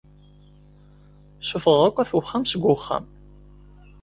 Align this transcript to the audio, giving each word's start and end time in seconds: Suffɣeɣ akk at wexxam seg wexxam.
Suffɣeɣ 1.49 1.83
akk 1.87 1.97
at 2.01 2.11
wexxam 2.17 2.43
seg 2.47 2.61
wexxam. 2.65 3.05